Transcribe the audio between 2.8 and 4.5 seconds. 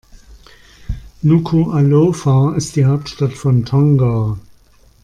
Hauptstadt von Tonga.